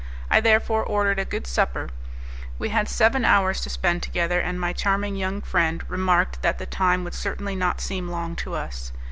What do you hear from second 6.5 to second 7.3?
the time would